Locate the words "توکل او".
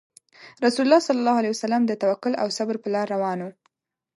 2.03-2.47